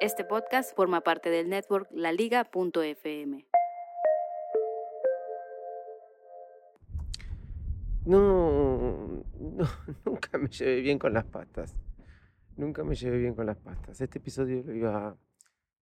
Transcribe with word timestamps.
Este 0.00 0.24
podcast 0.24 0.74
forma 0.74 1.02
parte 1.02 1.28
del 1.28 1.50
network 1.50 1.86
laliga.fm. 1.92 3.46
No, 8.06 9.22
nunca 10.06 10.38
me 10.38 10.48
llevé 10.48 10.80
bien 10.80 10.98
con 10.98 11.12
las 11.12 11.26
pastas. 11.26 11.76
Nunca 12.56 12.82
me 12.82 12.94
llevé 12.94 13.18
bien 13.18 13.34
con 13.34 13.44
las 13.44 13.58
pastas. 13.58 14.00
Este 14.00 14.20
episodio 14.20 14.62
lo 14.64 14.72
iba 14.72 15.08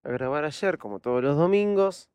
a, 0.03 0.11
grabar 0.11 0.43
ayer, 0.43 0.77
como 0.77 0.99
todos 0.99 1.23
los 1.23 1.37
domingos, 1.37 2.09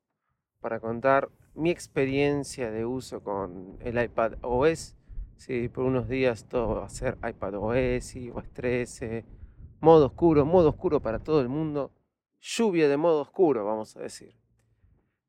para 0.60 0.80
contar 0.80 1.30
mi 1.54 1.70
experiencia 1.70 2.70
de 2.70 2.84
uso 2.84 3.22
con 3.22 3.78
el 3.80 3.98
iPad 3.98 4.34
OS. 4.42 4.94
Sí, 5.38 5.70
por 5.70 5.86
unos 5.86 6.06
días 6.06 6.44
todo 6.50 6.80
va 6.80 6.84
a 6.84 6.90
ser 6.90 7.16
iPad 7.26 7.54
OS, 7.54 8.14
iOS 8.16 8.50
13, 8.52 9.24
modo 9.80 10.06
oscuro, 10.06 10.44
modo 10.44 10.70
oscuro 10.70 11.00
para 11.00 11.18
todo 11.18 11.40
el 11.40 11.48
mundo. 11.48 11.92
Lluvia 12.40 12.88
de 12.88 12.96
modo 12.96 13.22
oscuro, 13.22 13.64
vamos 13.64 13.96
a 13.96 14.00
decir. 14.00 14.34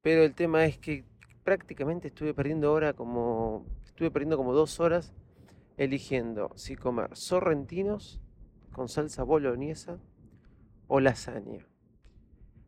Pero 0.01 0.23
el 0.23 0.35
tema 0.35 0.65
es 0.65 0.77
que 0.77 1.05
prácticamente 1.43 2.09
estuve 2.09 2.33
perdiendo 2.33 2.73
hora 2.73 2.93
como 2.93 3.65
estuve 3.85 4.11
perdiendo 4.11 4.35
como 4.35 4.53
dos 4.53 4.79
horas 4.79 5.13
eligiendo 5.77 6.51
si 6.55 6.75
comer 6.75 7.15
sorrentinos 7.15 8.19
con 8.71 8.89
salsa 8.89 9.23
boloñesa 9.23 9.99
o 10.87 10.99
lasaña. 10.99 11.65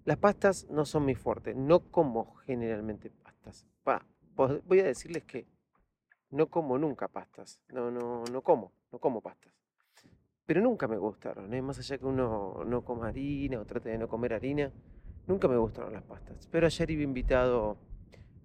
Las 0.06 0.18
pastas 0.18 0.68
no 0.70 0.86
son 0.86 1.06
mi 1.06 1.16
fuerte, 1.16 1.54
no 1.54 1.92
como 1.92 2.36
generalmente 2.46 3.10
pastas. 3.10 3.68
Pa, 3.84 4.06
voy 4.36 4.80
a 4.80 4.86
decirles 4.86 5.26
que 5.26 5.48
no 6.30 6.48
como 6.48 6.78
nunca 6.78 7.08
pastas, 7.08 7.60
no, 7.70 7.92
no, 7.92 8.24
no 8.24 8.42
como, 8.42 8.72
no 8.92 9.00
como 9.00 9.22
pastas. 9.22 9.54
Pero 10.48 10.62
nunca 10.62 10.88
me 10.88 10.98
gustaron, 10.98 11.54
¿eh? 11.54 11.62
más 11.62 11.78
allá 11.78 11.98
que 11.98 12.06
uno 12.06 12.64
no 12.66 12.86
coma 12.86 13.10
harina 13.10 13.60
o 13.60 13.66
trate 13.66 13.90
de 13.90 13.98
no 13.98 14.08
comer 14.08 14.34
harina, 14.34 14.72
nunca 15.28 15.50
me 15.50 15.58
gustaron 15.58 15.92
las 15.92 16.04
pastas. 16.04 16.48
Pero 16.50 16.66
ayer 16.66 16.90
iba 16.90 17.04
invitado 17.04 17.78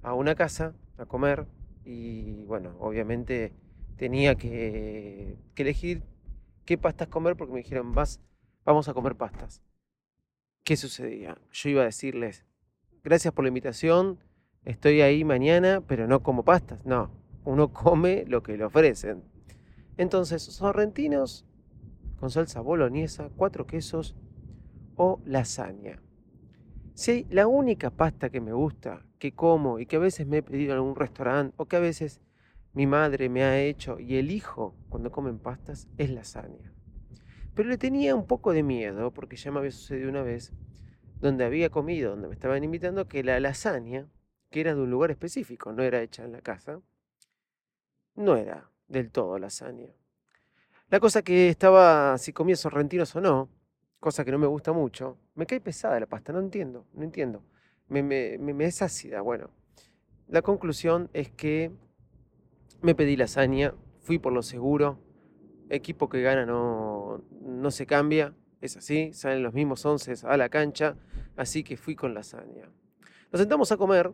a 0.02 0.12
una 0.12 0.34
casa 0.34 0.74
a 0.98 1.06
comer 1.06 1.46
y 1.84 2.44
bueno, 2.46 2.74
obviamente 2.80 3.52
tenía 3.96 4.34
que, 4.34 5.36
elegir 5.54 6.02
qué 6.64 6.76
pastas 6.76 7.06
comer 7.06 7.36
porque 7.36 7.52
me 7.52 7.60
dijeron, 7.60 7.94
vas, 7.94 8.20
vamos 8.64 8.88
a 8.88 8.94
comer 8.94 9.14
pastas. 9.14 9.62
¿Qué 10.64 10.76
sucedía? 10.76 11.38
Yo 11.52 11.68
iba 11.70 11.82
a 11.82 11.84
decirles, 11.84 12.44
gracias 13.04 13.32
por 13.32 13.44
la 13.44 13.48
invitación, 13.48 14.18
estoy 14.64 15.02
ahí 15.02 15.22
mañana, 15.22 15.80
pero 15.86 16.08
no 16.08 16.20
como 16.24 16.44
pastas. 16.44 16.84
No, 16.84 17.12
uno 17.44 17.72
come 17.72 18.24
lo 18.26 18.42
que 18.42 18.56
le 18.56 18.64
ofrecen. 18.64 19.22
Entonces, 19.96 20.42
sorrentinos 20.42 21.46
con 22.22 22.30
salsa 22.30 22.60
boloñesa, 22.60 23.30
cuatro 23.34 23.66
quesos 23.66 24.14
o 24.94 25.20
lasaña. 25.24 26.00
Si 26.94 27.26
la 27.30 27.48
única 27.48 27.90
pasta 27.90 28.30
que 28.30 28.40
me 28.40 28.52
gusta, 28.52 29.04
que 29.18 29.32
como 29.32 29.80
y 29.80 29.86
que 29.86 29.96
a 29.96 29.98
veces 29.98 30.28
me 30.28 30.36
he 30.36 30.42
pedido 30.44 30.70
en 30.70 30.76
algún 30.76 30.94
restaurante 30.94 31.52
o 31.56 31.66
que 31.66 31.74
a 31.74 31.80
veces 31.80 32.20
mi 32.74 32.86
madre 32.86 33.28
me 33.28 33.42
ha 33.42 33.60
hecho 33.60 33.98
y 33.98 34.18
elijo 34.18 34.76
cuando 34.88 35.10
comen 35.10 35.40
pastas, 35.40 35.88
es 35.98 36.10
lasaña. 36.10 36.72
Pero 37.56 37.68
le 37.68 37.76
tenía 37.76 38.14
un 38.14 38.28
poco 38.28 38.52
de 38.52 38.62
miedo 38.62 39.12
porque 39.12 39.34
ya 39.34 39.50
me 39.50 39.58
había 39.58 39.72
sucedido 39.72 40.08
una 40.08 40.22
vez 40.22 40.52
donde 41.20 41.44
había 41.44 41.70
comido, 41.70 42.12
donde 42.12 42.28
me 42.28 42.34
estaban 42.34 42.62
invitando, 42.62 43.08
que 43.08 43.24
la 43.24 43.40
lasaña, 43.40 44.06
que 44.48 44.60
era 44.60 44.76
de 44.76 44.80
un 44.80 44.92
lugar 44.92 45.10
específico, 45.10 45.72
no 45.72 45.82
era 45.82 46.00
hecha 46.00 46.24
en 46.24 46.30
la 46.30 46.40
casa, 46.40 46.82
no 48.14 48.36
era 48.36 48.70
del 48.86 49.10
todo 49.10 49.40
lasaña. 49.40 49.88
La 50.92 51.00
cosa 51.00 51.22
que 51.22 51.48
estaba, 51.48 52.18
si 52.18 52.34
comía 52.34 52.54
sorrentinos 52.54 53.16
o 53.16 53.22
no, 53.22 53.48
cosa 53.98 54.26
que 54.26 54.30
no 54.30 54.38
me 54.38 54.46
gusta 54.46 54.74
mucho, 54.74 55.16
me 55.34 55.46
cae 55.46 55.58
pesada 55.58 55.98
la 55.98 56.04
pasta, 56.04 56.34
no 56.34 56.38
entiendo, 56.38 56.84
no 56.92 57.02
entiendo. 57.02 57.42
Me, 57.88 58.02
me, 58.02 58.36
me 58.36 58.64
es 58.66 58.82
ácida, 58.82 59.22
bueno. 59.22 59.48
La 60.28 60.42
conclusión 60.42 61.08
es 61.14 61.30
que 61.30 61.72
me 62.82 62.94
pedí 62.94 63.16
lasaña, 63.16 63.72
fui 64.02 64.18
por 64.18 64.34
lo 64.34 64.42
seguro, 64.42 64.98
equipo 65.70 66.10
que 66.10 66.20
gana 66.20 66.44
no, 66.44 67.24
no 67.40 67.70
se 67.70 67.86
cambia, 67.86 68.34
es 68.60 68.76
así, 68.76 69.14
salen 69.14 69.42
los 69.42 69.54
mismos 69.54 69.86
once 69.86 70.12
a 70.26 70.36
la 70.36 70.50
cancha, 70.50 70.98
así 71.36 71.64
que 71.64 71.78
fui 71.78 71.96
con 71.96 72.12
lasaña. 72.12 72.68
Nos 73.32 73.40
sentamos 73.40 73.72
a 73.72 73.78
comer 73.78 74.12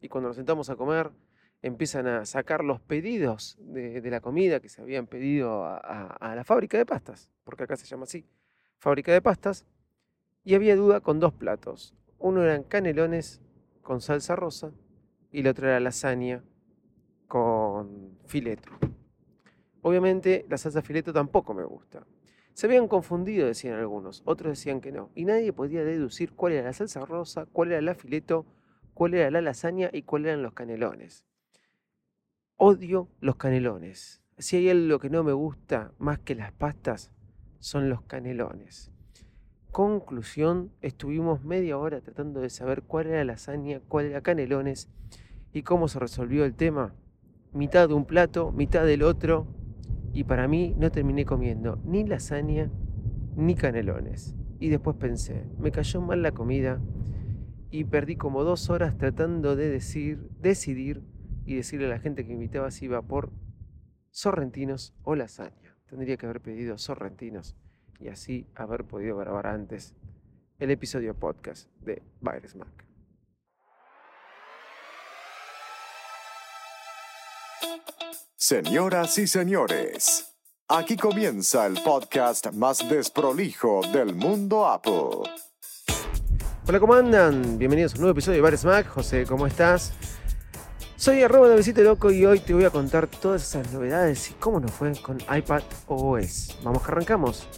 y 0.00 0.08
cuando 0.08 0.30
nos 0.30 0.36
sentamos 0.36 0.68
a 0.68 0.74
comer 0.74 1.12
empiezan 1.62 2.06
a 2.06 2.26
sacar 2.26 2.64
los 2.64 2.80
pedidos 2.80 3.56
de, 3.60 4.02
la 4.10 4.20
comida 4.20 4.60
que 4.60 4.68
se 4.68 4.82
habían 4.82 5.06
pedido 5.06 5.64
a, 5.64 5.76
a, 5.78 6.06
a 6.32 6.34
la 6.34 6.44
fábrica 6.44 6.76
de 6.76 6.84
pastas, 6.84 7.30
porque 7.44 7.64
acá 7.64 7.76
se 7.76 7.86
llama 7.86 8.04
así, 8.04 8.26
fábrica 8.78 9.12
de 9.12 9.22
pastas, 9.22 9.64
y 10.44 10.54
había 10.54 10.76
duda 10.76 11.00
con 11.00 11.20
dos 11.20 11.32
platos. 11.32 11.94
Uno 12.18 12.42
eran 12.42 12.64
canelones 12.64 13.40
con 13.82 14.00
salsa 14.00 14.36
rosa 14.36 14.72
y 15.30 15.40
el 15.40 15.46
otro 15.46 15.68
era 15.68 15.80
lasaña 15.80 16.42
con 17.28 18.18
fileto. 18.26 18.70
Obviamente 19.82 20.46
la 20.48 20.58
salsa 20.58 20.82
fileto 20.82 21.12
tampoco 21.12 21.54
me 21.54 21.64
gusta. 21.64 22.06
Se 22.54 22.66
habían 22.66 22.86
confundido, 22.86 23.46
decían 23.46 23.78
algunos, 23.78 24.22
otros 24.26 24.52
decían 24.52 24.80
que 24.80 24.92
no. 24.92 25.10
Y 25.14 25.24
nadie 25.24 25.52
podía 25.52 25.84
deducir 25.84 26.32
cuál 26.32 26.52
era 26.52 26.64
la 26.64 26.72
salsa 26.72 27.04
rosa, 27.06 27.46
cuál 27.46 27.72
era 27.72 27.80
la 27.80 27.94
fileto, 27.94 28.44
cuál 28.94 29.14
era 29.14 29.30
la 29.30 29.40
lasaña 29.40 29.88
y 29.92 30.02
cuáles 30.02 30.28
eran 30.28 30.42
los 30.42 30.52
canelones. 30.52 31.24
Odio 32.56 33.08
los 33.20 33.36
canelones. 33.36 34.22
Si 34.38 34.56
hay 34.56 34.70
algo 34.70 34.98
que 34.98 35.10
no 35.10 35.24
me 35.24 35.32
gusta 35.32 35.92
más 35.98 36.18
que 36.20 36.34
las 36.34 36.52
pastas, 36.52 37.10
son 37.58 37.88
los 37.88 38.02
canelones. 38.02 38.92
Conclusión, 39.70 40.70
estuvimos 40.80 41.44
media 41.44 41.78
hora 41.78 42.00
tratando 42.00 42.40
de 42.40 42.50
saber 42.50 42.82
cuál 42.82 43.06
era 43.06 43.24
lasaña, 43.24 43.80
cuál 43.88 44.06
era 44.06 44.20
canelones 44.20 44.88
y 45.52 45.62
cómo 45.62 45.88
se 45.88 45.98
resolvió 45.98 46.44
el 46.44 46.54
tema. 46.54 46.94
Mitad 47.52 47.88
de 47.88 47.94
un 47.94 48.04
plato, 48.04 48.52
mitad 48.52 48.84
del 48.84 49.02
otro, 49.02 49.46
y 50.12 50.24
para 50.24 50.46
mí 50.46 50.74
no 50.78 50.92
terminé 50.92 51.24
comiendo 51.24 51.80
ni 51.84 52.04
lasaña 52.04 52.70
ni 53.34 53.54
canelones. 53.54 54.36
Y 54.60 54.68
después 54.68 54.96
pensé, 54.96 55.46
me 55.58 55.72
cayó 55.72 56.00
mal 56.00 56.22
la 56.22 56.32
comida 56.32 56.80
y 57.70 57.84
perdí 57.84 58.16
como 58.16 58.44
dos 58.44 58.70
horas 58.70 58.96
tratando 58.98 59.56
de 59.56 59.68
decir, 59.68 60.28
decidir 60.40 61.02
y 61.44 61.56
decirle 61.56 61.86
a 61.86 61.90
la 61.90 61.98
gente 61.98 62.24
que 62.24 62.32
invitaba 62.32 62.70
si 62.70 62.86
iba 62.86 63.02
por 63.02 63.30
sorrentinos 64.10 64.94
o 65.02 65.14
lasaña. 65.14 65.76
Tendría 65.88 66.16
que 66.16 66.26
haber 66.26 66.40
pedido 66.40 66.78
sorrentinos 66.78 67.56
y 67.98 68.08
así 68.08 68.46
haber 68.54 68.84
podido 68.84 69.16
grabar 69.16 69.46
antes 69.46 69.94
el 70.58 70.70
episodio 70.70 71.14
podcast 71.14 71.68
de 71.80 72.02
Baires 72.20 72.54
Mac. 72.56 72.86
Señoras 78.36 79.18
y 79.18 79.26
señores, 79.26 80.34
aquí 80.68 80.96
comienza 80.96 81.66
el 81.66 81.74
podcast 81.84 82.52
más 82.52 82.88
desprolijo 82.88 83.82
del 83.92 84.14
mundo 84.14 84.66
Apple. 84.66 85.30
Hola, 86.66 86.80
¿cómo 86.80 86.94
andan? 86.94 87.58
Bienvenidos 87.58 87.92
a 87.92 87.96
un 87.96 88.00
nuevo 88.02 88.12
episodio 88.12 88.36
de 88.36 88.42
Bares 88.42 88.64
Mac. 88.64 88.86
José, 88.88 89.24
¿cómo 89.26 89.46
estás? 89.46 89.92
Soy 91.02 91.20
arroba 91.20 91.48
de 91.48 91.56
Besito 91.56 91.82
Loco 91.82 92.12
y 92.12 92.24
hoy 92.24 92.38
te 92.38 92.54
voy 92.54 92.62
a 92.62 92.70
contar 92.70 93.08
todas 93.08 93.42
esas 93.42 93.72
novedades 93.72 94.30
y 94.30 94.34
cómo 94.34 94.60
nos 94.60 94.70
fue 94.70 94.92
con 95.02 95.18
iPad 95.36 95.64
OS. 95.88 96.56
Vamos 96.62 96.80
que 96.80 96.92
arrancamos. 96.92 97.48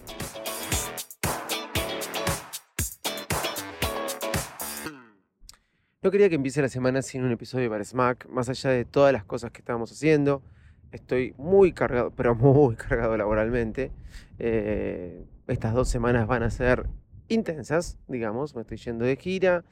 No 6.01 6.11
quería 6.11 6.31
que 6.31 6.37
empiece 6.37 6.63
la 6.63 6.71
semana 6.71 7.03
sin 7.03 7.23
un 7.23 7.33
episodio 7.33 7.65
de 7.65 7.69
Bares 7.69 7.93
Mac, 7.93 8.27
más 8.31 8.49
allá 8.49 8.71
de 8.71 8.87
todas 8.87 9.13
las 9.13 9.27
cosas 9.27 9.51
que 9.51 9.59
estábamos 9.59 9.93
haciendo. 9.93 10.43
Estoy 10.91 11.35
muy 11.37 11.75
cargado, 11.75 12.13
pero 12.13 12.35
muy 12.35 12.77
cargado 12.77 13.15
laboralmente. 13.15 13.93
Eh, 14.39 15.23
estas 15.49 15.75
dos 15.75 15.91
semanas 15.91 16.27
van 16.27 16.45
a 16.45 16.51
ser 16.51 16.89
intensas, 17.29 17.99
digamos. 18.09 18.55
Me 18.55 18.63
estoy 18.63 18.79
yendo 18.79 19.05
de 19.05 19.17
gira. 19.17 19.67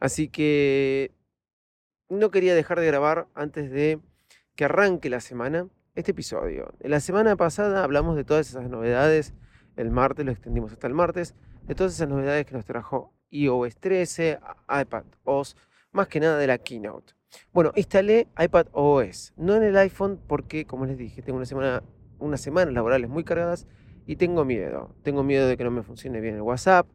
Así 0.00 0.28
que 0.28 1.17
no 2.08 2.30
quería 2.30 2.54
dejar 2.54 2.80
de 2.80 2.86
grabar 2.86 3.28
antes 3.34 3.70
de 3.70 4.00
que 4.54 4.64
arranque 4.64 5.10
la 5.10 5.20
semana 5.20 5.68
este 5.94 6.12
episodio. 6.12 6.72
La 6.80 7.00
semana 7.00 7.36
pasada 7.36 7.84
hablamos 7.84 8.16
de 8.16 8.24
todas 8.24 8.48
esas 8.48 8.68
novedades 8.68 9.34
el 9.76 9.90
martes, 9.90 10.26
lo 10.26 10.32
extendimos 10.32 10.72
hasta 10.72 10.86
el 10.86 10.94
martes, 10.94 11.34
de 11.66 11.74
todas 11.74 11.94
esas 11.94 12.08
novedades 12.08 12.44
que 12.46 12.54
nos 12.54 12.64
trajo 12.64 13.12
iOS 13.30 13.76
13, 13.76 14.40
iPad 14.80 15.04
OS, 15.24 15.56
más 15.92 16.08
que 16.08 16.20
nada 16.20 16.36
de 16.38 16.46
la 16.46 16.58
Keynote. 16.58 17.14
Bueno, 17.52 17.72
instalé 17.76 18.26
iPad 18.38 18.66
OS, 18.72 19.32
no 19.36 19.54
en 19.54 19.62
el 19.62 19.76
iPhone 19.76 20.20
porque, 20.26 20.64
como 20.64 20.86
les 20.86 20.98
dije, 20.98 21.22
tengo 21.22 21.36
una 21.36 21.46
semana, 21.46 21.82
unas 22.18 22.40
semanas 22.40 22.74
laborales 22.74 23.08
muy 23.08 23.22
cargadas 23.22 23.66
y 24.06 24.16
tengo 24.16 24.44
miedo. 24.44 24.94
Tengo 25.02 25.22
miedo 25.22 25.46
de 25.46 25.56
que 25.56 25.64
no 25.64 25.70
me 25.70 25.82
funcione 25.82 26.20
bien 26.20 26.34
el 26.34 26.42
WhatsApp, 26.42 26.88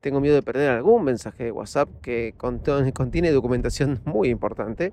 tengo 0.00 0.20
miedo 0.20 0.34
de 0.34 0.42
perder 0.42 0.70
algún 0.70 1.04
mensaje 1.04 1.44
de 1.44 1.52
WhatsApp 1.52 1.88
que 2.00 2.34
contiene 2.94 3.30
documentación 3.32 4.00
muy 4.04 4.28
importante. 4.28 4.92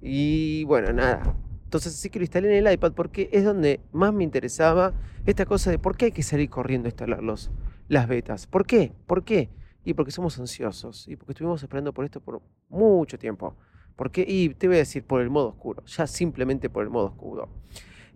Y 0.00 0.64
bueno, 0.64 0.92
nada. 0.92 1.34
Entonces 1.64 1.94
sí 1.94 2.10
que 2.10 2.18
lo 2.18 2.24
instalé 2.24 2.58
en 2.58 2.66
el 2.66 2.72
iPad 2.72 2.92
porque 2.92 3.30
es 3.32 3.44
donde 3.44 3.80
más 3.92 4.12
me 4.12 4.24
interesaba 4.24 4.92
esta 5.24 5.46
cosa 5.46 5.70
de 5.70 5.78
por 5.78 5.96
qué 5.96 6.06
hay 6.06 6.12
que 6.12 6.22
salir 6.22 6.50
corriendo 6.50 6.86
a 6.86 6.90
instalar 6.90 7.22
las 7.22 8.08
betas. 8.08 8.46
¿Por 8.46 8.66
qué? 8.66 8.92
¿Por 9.06 9.24
qué? 9.24 9.48
Y 9.84 9.94
porque 9.94 10.10
somos 10.10 10.38
ansiosos 10.38 11.08
y 11.08 11.16
porque 11.16 11.32
estuvimos 11.32 11.62
esperando 11.62 11.94
por 11.94 12.04
esto 12.04 12.20
por 12.20 12.42
mucho 12.68 13.18
tiempo. 13.18 13.56
¿Por 13.96 14.10
qué? 14.10 14.24
Y 14.26 14.50
te 14.50 14.66
voy 14.66 14.76
a 14.76 14.80
decir 14.80 15.04
por 15.04 15.22
el 15.22 15.30
modo 15.30 15.48
oscuro, 15.48 15.82
ya 15.86 16.06
simplemente 16.06 16.68
por 16.68 16.82
el 16.84 16.90
modo 16.90 17.06
oscuro. 17.06 17.48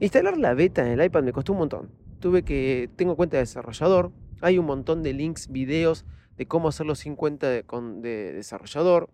Instalar 0.01 0.37
la 0.37 0.53
beta 0.53 0.85
en 0.85 0.99
el 0.99 1.05
iPad 1.07 1.23
me 1.23 1.33
costó 1.33 1.53
un 1.53 1.61
montón. 1.61 2.06
Tuve 2.21 2.43
que, 2.43 2.91
tengo 2.97 3.17
cuenta 3.17 3.37
de 3.37 3.43
desarrollador, 3.43 4.13
hay 4.41 4.59
un 4.59 4.67
montón 4.67 5.03
de 5.03 5.13
links, 5.13 5.49
videos 5.49 6.05
de 6.37 6.47
cómo 6.47 6.69
hacerlo 6.69 6.95
sin 6.95 7.17
cuenta 7.17 7.49
de, 7.49 7.65
de 8.01 8.33
desarrollador. 8.33 9.11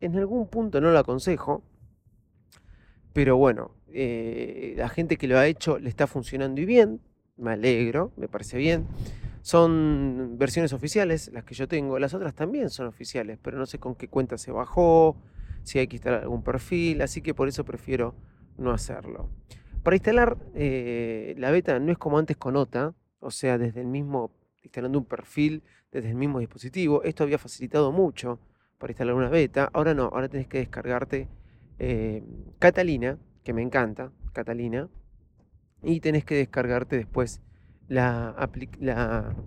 En 0.00 0.16
algún 0.16 0.48
punto 0.48 0.80
no 0.80 0.90
lo 0.90 0.98
aconsejo, 0.98 1.62
pero 3.12 3.36
bueno, 3.36 3.74
eh, 3.88 4.74
la 4.76 4.88
gente 4.88 5.16
que 5.16 5.26
lo 5.26 5.38
ha 5.38 5.46
hecho 5.46 5.78
le 5.78 5.88
está 5.88 6.06
funcionando 6.06 6.60
y 6.60 6.64
bien, 6.64 7.00
me 7.36 7.52
alegro, 7.52 8.12
me 8.16 8.28
parece 8.28 8.56
bien. 8.56 8.86
Son 9.42 10.36
versiones 10.38 10.72
oficiales 10.72 11.30
las 11.32 11.44
que 11.44 11.54
yo 11.54 11.66
tengo, 11.66 11.98
las 11.98 12.14
otras 12.14 12.34
también 12.34 12.70
son 12.70 12.86
oficiales, 12.86 13.38
pero 13.42 13.58
no 13.58 13.66
sé 13.66 13.78
con 13.78 13.94
qué 13.94 14.08
cuenta 14.08 14.38
se 14.38 14.52
bajó, 14.52 15.16
si 15.62 15.78
hay 15.78 15.86
que 15.86 15.96
instalar 15.96 16.22
algún 16.22 16.42
perfil, 16.42 17.02
así 17.02 17.22
que 17.22 17.34
por 17.34 17.48
eso 17.48 17.64
prefiero 17.64 18.14
no 18.58 18.70
hacerlo. 18.70 19.28
Para 19.82 19.96
instalar 19.96 20.36
eh, 20.54 21.34
la 21.38 21.50
beta 21.50 21.78
no 21.78 21.90
es 21.90 21.98
como 21.98 22.18
antes 22.18 22.36
con 22.36 22.56
OTA, 22.56 22.94
o 23.18 23.30
sea, 23.30 23.56
desde 23.58 23.80
el 23.80 23.86
mismo, 23.86 24.30
instalando 24.62 24.98
un 24.98 25.04
perfil 25.06 25.62
desde 25.90 26.10
el 26.10 26.16
mismo 26.16 26.38
dispositivo. 26.38 27.02
Esto 27.02 27.24
había 27.24 27.38
facilitado 27.38 27.90
mucho 27.92 28.38
para 28.78 28.92
instalar 28.92 29.14
una 29.14 29.28
beta. 29.28 29.70
Ahora 29.72 29.94
no, 29.94 30.04
ahora 30.04 30.28
tenés 30.28 30.48
que 30.48 30.58
descargarte 30.58 31.28
eh, 31.78 32.22
Catalina, 32.58 33.18
que 33.42 33.54
me 33.54 33.62
encanta, 33.62 34.12
Catalina, 34.32 34.88
y 35.82 36.00
tenés 36.00 36.24
que 36.24 36.34
descargarte 36.34 36.96
después 36.96 37.40
la, 37.88 38.36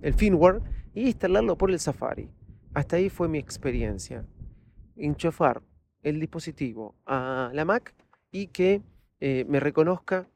el 0.01 0.13
firmware 0.15 0.61
y 0.95 1.07
instalarlo 1.07 1.57
por 1.57 1.69
el 1.69 1.79
Safari. 1.79 2.29
Hasta 2.73 2.95
ahí 2.95 3.09
fue 3.09 3.27
mi 3.27 3.37
experiencia. 3.37 4.25
Enchufar 4.95 5.61
el 6.01 6.19
dispositivo 6.19 6.95
a 7.05 7.51
la 7.53 7.65
Mac 7.65 7.93
y 8.31 8.47
que 8.47 8.81
eh, 9.25 9.45
me 9.47 9.61
reconozca 9.61 10.27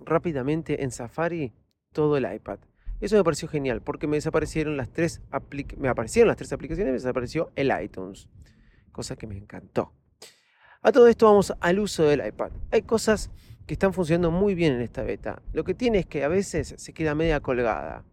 rápidamente 0.00 0.82
en 0.82 0.90
Safari 0.90 1.54
todo 1.94 2.18
el 2.18 2.30
iPad. 2.30 2.58
Eso 3.00 3.16
me 3.16 3.24
pareció 3.24 3.48
genial 3.48 3.80
porque 3.80 4.06
me 4.06 4.18
desaparecieron 4.18 4.76
las 4.76 4.90
tres 4.90 5.22
me 5.78 5.88
aparecieron 5.88 6.28
las 6.28 6.36
tres 6.36 6.52
aplicaciones 6.52 6.92
me 6.92 6.98
desapareció 6.98 7.52
el 7.56 7.72
iTunes, 7.82 8.28
cosa 8.92 9.16
que 9.16 9.26
me 9.26 9.38
encantó. 9.38 9.94
A 10.82 10.92
todo 10.92 11.08
esto 11.08 11.24
vamos 11.24 11.54
al 11.58 11.78
uso 11.78 12.02
del 12.02 12.22
iPad. 12.26 12.50
Hay 12.70 12.82
cosas 12.82 13.30
que 13.66 13.72
están 13.72 13.94
funcionando 13.94 14.30
muy 14.30 14.54
bien 14.54 14.74
en 14.74 14.82
esta 14.82 15.02
beta. 15.02 15.40
Lo 15.54 15.64
que 15.64 15.72
tiene 15.72 16.00
es 16.00 16.06
que 16.06 16.22
a 16.22 16.28
veces 16.28 16.74
se 16.76 16.92
queda 16.92 17.14
media 17.14 17.40
colgada. 17.40 18.04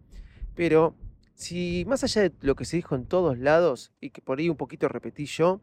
Pero 0.56 0.96
si 1.34 1.84
más 1.90 2.06
allá 2.06 2.22
de 2.22 2.32
lo 2.40 2.56
que 2.56 2.64
se 2.64 2.78
dijo 2.78 2.96
en 2.96 3.06
todos 3.06 3.38
lados 3.38 3.92
y 4.00 4.12
que 4.12 4.22
por 4.22 4.40
ahí 4.40 4.48
un 4.48 4.56
poquito 4.56 4.88
repetí 4.88 5.26
yo, 5.26 5.60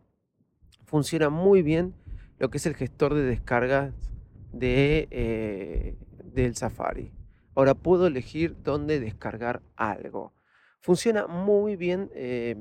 funciona 0.84 1.30
muy 1.30 1.62
bien 1.62 1.94
lo 2.38 2.50
que 2.50 2.58
es 2.58 2.66
el 2.66 2.74
gestor 2.74 3.14
de 3.14 3.22
descargas 3.22 4.09
eh, 4.52 5.96
del 6.24 6.56
Safari. 6.56 7.12
Ahora 7.54 7.74
puedo 7.74 8.06
elegir 8.06 8.56
dónde 8.62 9.00
descargar 9.00 9.62
algo. 9.76 10.32
Funciona 10.80 11.26
muy 11.26 11.76
bien 11.76 12.10
eh, 12.14 12.56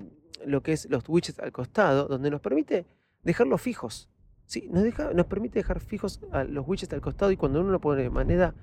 lo 0.46 0.62
que 0.62 0.74
es 0.74 0.90
los 0.90 1.08
widgets 1.08 1.40
al 1.40 1.52
costado, 1.52 2.08
donde 2.08 2.30
nos 2.30 2.42
permite 2.42 2.86
dejarlos 3.24 3.62
fijos. 3.62 4.10
Sí, 4.46 4.68
nos, 4.72 4.84
nos 5.14 5.26
permite 5.28 5.60
dejar 5.60 5.80
fijos 5.80 6.22
los 6.50 6.68
widgets 6.68 6.94
al 6.94 7.02
costado 7.02 7.32
y 7.32 7.38
cuando 7.38 7.62
uno 7.62 7.72
lo 7.72 7.80
pone 7.80 8.02
de 8.02 8.10
manera 8.10 8.56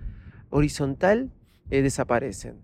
horizontal, 0.51 1.31
eh, 1.71 1.83
desaparecen. 1.83 2.61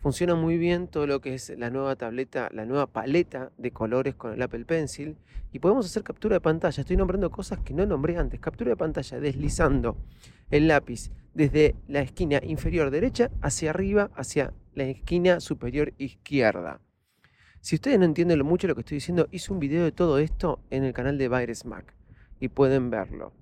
Funciona 0.00 0.36
muy 0.36 0.58
bien 0.58 0.86
todo 0.86 1.06
lo 1.08 1.20
que 1.20 1.34
es 1.34 1.50
la 1.58 1.70
nueva 1.70 1.96
tableta, 1.96 2.48
la 2.52 2.64
nueva 2.64 2.86
paleta 2.86 3.50
de 3.58 3.72
colores 3.72 4.14
con 4.14 4.32
el 4.32 4.40
Apple 4.40 4.64
Pencil. 4.64 5.16
Y 5.52 5.58
podemos 5.58 5.86
hacer 5.86 6.04
captura 6.04 6.36
de 6.36 6.40
pantalla. 6.40 6.80
Estoy 6.80 6.96
nombrando 6.96 7.30
cosas 7.30 7.58
que 7.60 7.74
no 7.74 7.84
nombré 7.84 8.16
antes. 8.16 8.38
Captura 8.38 8.70
de 8.70 8.76
pantalla 8.76 9.18
deslizando 9.18 9.96
el 10.50 10.68
lápiz 10.68 11.10
desde 11.34 11.74
la 11.88 12.00
esquina 12.00 12.40
inferior 12.44 12.90
derecha 12.90 13.30
hacia 13.42 13.70
arriba, 13.70 14.10
hacia 14.14 14.52
la 14.74 14.84
esquina 14.84 15.40
superior 15.40 15.92
izquierda. 15.98 16.80
Si 17.60 17.74
ustedes 17.74 17.98
no 17.98 18.04
entienden 18.04 18.44
mucho 18.46 18.68
lo 18.68 18.74
que 18.74 18.82
estoy 18.82 18.96
diciendo, 18.96 19.26
hice 19.32 19.52
un 19.52 19.58
video 19.58 19.82
de 19.82 19.92
todo 19.92 20.18
esto 20.18 20.60
en 20.70 20.84
el 20.84 20.92
canal 20.92 21.18
de 21.18 21.28
Virus 21.28 21.64
Mac 21.64 21.94
y 22.38 22.48
pueden 22.48 22.88
verlo. 22.88 23.32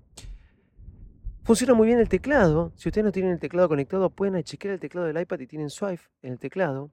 Funciona 1.46 1.74
muy 1.74 1.86
bien 1.86 2.00
el 2.00 2.08
teclado. 2.08 2.72
Si 2.74 2.88
ustedes 2.88 3.04
no 3.04 3.12
tienen 3.12 3.30
el 3.30 3.38
teclado 3.38 3.68
conectado, 3.68 4.10
pueden 4.10 4.42
chequear 4.42 4.74
el 4.74 4.80
teclado 4.80 5.06
del 5.06 5.20
iPad 5.20 5.38
y 5.38 5.46
tienen 5.46 5.70
Swipe 5.70 6.02
en 6.22 6.32
el 6.32 6.40
teclado. 6.40 6.90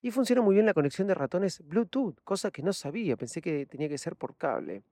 Y 0.00 0.12
funciona 0.12 0.42
muy 0.42 0.54
bien 0.54 0.64
la 0.64 0.74
conexión 0.74 1.08
de 1.08 1.14
ratones 1.14 1.60
Bluetooth, 1.66 2.20
cosa 2.22 2.52
que 2.52 2.62
no 2.62 2.72
sabía, 2.72 3.16
pensé 3.16 3.42
que 3.42 3.66
tenía 3.66 3.88
que 3.88 3.98
ser 3.98 4.14
por 4.14 4.36
cable. 4.36 4.84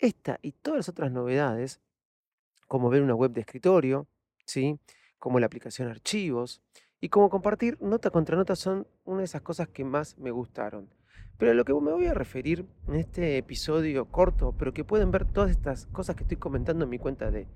Esta 0.00 0.40
y 0.42 0.50
todas 0.50 0.78
las 0.78 0.88
otras 0.88 1.12
novedades, 1.12 1.80
como 2.66 2.90
ver 2.90 3.02
una 3.02 3.14
web 3.14 3.30
de 3.30 3.42
escritorio, 3.42 4.08
¿sí? 4.44 4.80
como 5.20 5.38
la 5.38 5.46
aplicación 5.46 5.86
Archivos, 5.86 6.60
y 7.00 7.08
como 7.08 7.30
compartir 7.30 7.80
nota 7.80 8.10
contra 8.10 8.36
nota 8.36 8.56
son 8.56 8.84
una 9.04 9.18
de 9.18 9.26
esas 9.26 9.42
cosas 9.42 9.68
que 9.68 9.84
más 9.84 10.18
me 10.18 10.32
gustaron. 10.32 10.92
Pero 11.38 11.52
a 11.52 11.54
lo 11.54 11.64
que 11.64 11.72
me 11.72 11.92
voy 11.92 12.06
a 12.06 12.14
referir 12.14 12.66
en 12.88 12.96
este 12.96 13.38
episodio 13.38 14.06
corto, 14.06 14.56
pero 14.58 14.74
que 14.74 14.82
pueden 14.82 15.12
ver 15.12 15.24
todas 15.24 15.52
estas 15.52 15.86
cosas 15.86 16.16
que 16.16 16.24
estoy 16.24 16.38
comentando 16.38 16.82
en 16.82 16.90
mi 16.90 16.98
cuenta 16.98 17.30
de 17.30 17.46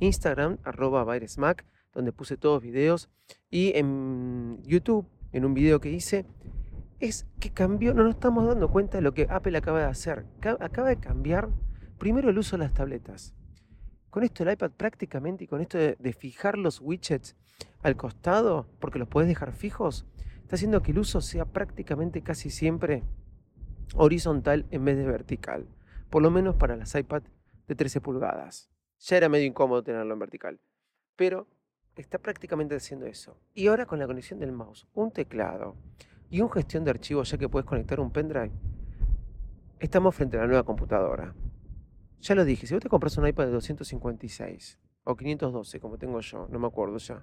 Instagram, 0.00 0.58
arroba 0.64 1.04
Mac, 1.38 1.64
donde 1.92 2.12
puse 2.12 2.36
todos 2.36 2.62
videos, 2.62 3.08
y 3.50 3.72
en 3.76 4.62
YouTube, 4.62 5.06
en 5.32 5.44
un 5.44 5.54
video 5.54 5.80
que 5.80 5.90
hice, 5.90 6.26
es 7.00 7.26
que 7.40 7.50
cambió, 7.50 7.94
no 7.94 8.04
nos 8.04 8.14
estamos 8.14 8.46
dando 8.46 8.70
cuenta 8.70 8.98
de 8.98 9.02
lo 9.02 9.12
que 9.14 9.26
Apple 9.28 9.56
acaba 9.56 9.80
de 9.80 9.86
hacer. 9.86 10.26
Acaba 10.60 10.88
de 10.88 10.96
cambiar 10.96 11.48
primero 11.98 12.30
el 12.30 12.38
uso 12.38 12.56
de 12.56 12.64
las 12.64 12.72
tabletas. 12.72 13.34
Con 14.10 14.22
esto 14.22 14.42
el 14.42 14.52
iPad 14.52 14.70
prácticamente 14.70 15.44
y 15.44 15.46
con 15.46 15.60
esto 15.60 15.76
de, 15.76 15.96
de 15.98 16.12
fijar 16.12 16.56
los 16.56 16.80
widgets 16.80 17.36
al 17.82 17.96
costado, 17.96 18.66
porque 18.80 18.98
los 18.98 19.08
puedes 19.08 19.28
dejar 19.28 19.52
fijos, 19.52 20.06
está 20.42 20.56
haciendo 20.56 20.82
que 20.82 20.92
el 20.92 20.98
uso 20.98 21.20
sea 21.20 21.44
prácticamente 21.44 22.22
casi 22.22 22.50
siempre 22.50 23.02
horizontal 23.94 24.66
en 24.70 24.84
vez 24.84 24.96
de 24.96 25.06
vertical, 25.06 25.66
por 26.10 26.22
lo 26.22 26.30
menos 26.30 26.56
para 26.56 26.76
las 26.76 26.94
iPad 26.94 27.22
de 27.68 27.74
13 27.74 28.00
pulgadas. 28.00 28.70
Ya 28.98 29.16
era 29.16 29.28
medio 29.28 29.46
incómodo 29.46 29.82
tenerlo 29.82 30.14
en 30.14 30.18
vertical, 30.18 30.60
pero 31.16 31.46
está 31.96 32.18
prácticamente 32.18 32.74
haciendo 32.74 33.06
eso. 33.06 33.38
Y 33.54 33.66
ahora 33.66 33.86
con 33.86 33.98
la 33.98 34.06
conexión 34.06 34.38
del 34.38 34.52
mouse, 34.52 34.86
un 34.94 35.10
teclado 35.10 35.76
y 36.30 36.40
un 36.40 36.50
gestión 36.50 36.84
de 36.84 36.90
archivos 36.90 37.30
ya 37.30 37.38
que 37.38 37.48
puedes 37.48 37.66
conectar 37.66 38.00
un 38.00 38.10
pendrive, 38.10 38.52
estamos 39.78 40.14
frente 40.14 40.36
a 40.36 40.40
la 40.40 40.46
nueva 40.46 40.64
computadora. 40.64 41.34
Ya 42.20 42.34
lo 42.34 42.44
dije, 42.44 42.66
si 42.66 42.74
vos 42.74 42.82
te 42.82 42.88
compras 42.88 43.16
un 43.18 43.26
iPad 43.26 43.46
de 43.46 43.52
256 43.52 44.78
o 45.04 45.16
512 45.16 45.80
como 45.80 45.98
tengo 45.98 46.20
yo, 46.20 46.48
no 46.50 46.58
me 46.58 46.66
acuerdo 46.66 46.98
ya, 46.98 47.22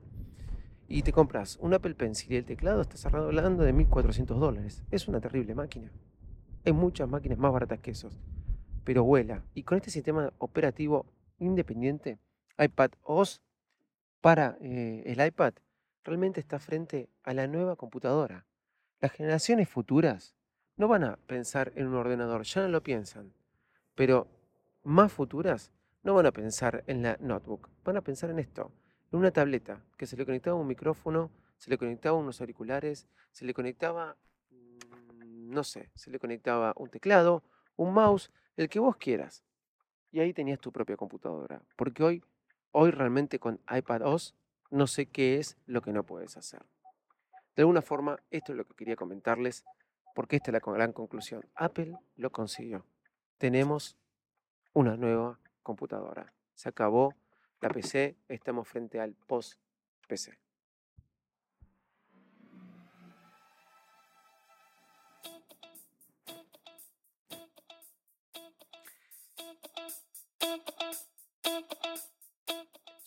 y 0.87 1.01
te 1.01 1.11
compras 1.11 1.57
un 1.61 1.73
Apple 1.73 1.95
Pencil 1.95 2.31
y 2.33 2.35
el 2.35 2.45
teclado, 2.45 2.81
estás 2.81 3.05
hablando 3.05 3.63
de 3.63 3.73
1400 3.73 4.39
dólares. 4.39 4.83
Es 4.91 5.07
una 5.07 5.19
terrible 5.19 5.55
máquina. 5.55 5.91
Hay 6.65 6.73
muchas 6.73 7.09
máquinas 7.09 7.37
más 7.39 7.51
baratas 7.51 7.79
que 7.79 7.91
esos, 7.91 8.19
pero 8.83 9.03
vuela. 9.03 9.43
Y 9.53 9.63
con 9.63 9.77
este 9.77 9.89
sistema 9.89 10.31
operativo 10.37 11.05
independiente, 11.45 12.19
iPad 12.57 12.91
OS 13.03 13.41
para 14.21 14.57
eh, 14.61 15.03
el 15.05 15.25
iPad, 15.25 15.53
realmente 16.03 16.39
está 16.39 16.59
frente 16.59 17.09
a 17.23 17.33
la 17.33 17.47
nueva 17.47 17.75
computadora. 17.75 18.45
Las 18.99 19.11
generaciones 19.11 19.69
futuras 19.69 20.35
no 20.75 20.87
van 20.87 21.03
a 21.03 21.17
pensar 21.17 21.71
en 21.75 21.87
un 21.87 21.95
ordenador, 21.95 22.43
ya 22.43 22.61
no 22.61 22.69
lo 22.69 22.83
piensan, 22.83 23.33
pero 23.95 24.27
más 24.83 25.11
futuras 25.11 25.71
no 26.03 26.13
van 26.13 26.25
a 26.25 26.31
pensar 26.31 26.83
en 26.87 27.03
la 27.03 27.17
notebook, 27.19 27.69
van 27.83 27.97
a 27.97 28.01
pensar 28.01 28.29
en 28.29 28.39
esto, 28.39 28.71
en 29.11 29.19
una 29.19 29.31
tableta 29.31 29.83
que 29.97 30.05
se 30.05 30.17
le 30.17 30.25
conectaba 30.25 30.55
un 30.55 30.67
micrófono, 30.67 31.31
se 31.57 31.69
le 31.69 31.77
conectaba 31.77 32.17
unos 32.17 32.41
auriculares, 32.41 33.07
se 33.31 33.45
le 33.45 33.53
conectaba 33.53 34.17
no 35.53 35.63
sé, 35.63 35.89
se 35.95 36.11
le 36.11 36.19
conectaba 36.19 36.73
un 36.75 36.89
teclado, 36.89 37.43
un 37.75 37.93
mouse, 37.93 38.31
el 38.57 38.69
que 38.69 38.79
vos 38.79 38.97
quieras. 38.97 39.43
Y 40.13 40.19
ahí 40.19 40.31
tenías 40.31 40.59
tu 40.59 40.71
propia 40.71 40.95
computadora. 40.95 41.61
Porque 41.75 42.03
hoy, 42.03 42.23
hoy 42.71 42.91
realmente 42.91 43.39
con 43.39 43.59
iPad 43.75 44.03
OS 44.03 44.35
no 44.69 44.85
sé 44.85 45.07
qué 45.07 45.39
es 45.39 45.57
lo 45.65 45.81
que 45.81 45.91
no 45.91 46.03
puedes 46.03 46.37
hacer. 46.37 46.63
De 47.55 47.63
alguna 47.63 47.81
forma, 47.81 48.19
esto 48.29 48.51
es 48.51 48.57
lo 48.57 48.65
que 48.65 48.75
quería 48.75 48.95
comentarles, 48.95 49.65
porque 50.13 50.35
esta 50.35 50.51
es 50.51 50.53
la 50.53 50.73
gran 50.73 50.93
conclusión. 50.93 51.43
Apple 51.55 51.97
lo 52.15 52.31
consiguió. 52.31 52.85
Tenemos 53.39 53.97
una 54.73 54.95
nueva 54.97 55.39
computadora. 55.63 56.31
Se 56.53 56.69
acabó 56.69 57.15
la 57.59 57.69
PC, 57.69 58.15
estamos 58.27 58.67
frente 58.67 58.99
al 58.99 59.15
post-PC. 59.15 60.42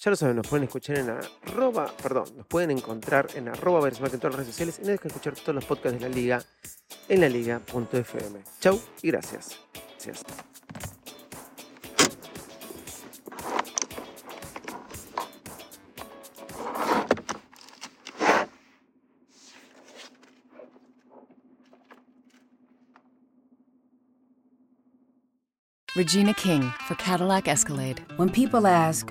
Ya 0.07 0.11
lo 0.11 0.15
saben, 0.15 0.37
nos 0.37 0.47
pueden 0.47 0.63
escuchar 0.63 0.99
en 0.99 1.11
arroba, 1.11 1.93
perdón, 2.01 2.27
nos 2.37 2.47
pueden 2.47 2.71
encontrar 2.71 3.27
en 3.35 3.49
arroba 3.49 3.89
en 3.89 3.95
todas 3.97 4.23
las 4.23 4.35
redes 4.37 4.47
sociales 4.47 4.79
y 4.81 4.83
no 4.83 4.93
dejen 4.93 5.09
escuchar 5.09 5.35
todos 5.35 5.57
los 5.57 5.65
podcasts 5.65 5.99
de 5.99 6.09
la 6.09 6.15
liga 6.15 6.41
en 7.09 7.21
la 7.23 7.29
liga.fm. 7.29 8.41
Chau 8.61 8.81
y 9.03 9.11
gracias. 9.11 9.59
Gracias. 10.05 10.23
Regina 25.97 26.33
King 26.35 26.71
for 26.87 26.95
Cadillac 26.95 27.49
Escalade. 27.49 28.05
When 28.19 28.29
people 28.29 28.69
ask, 28.69 29.11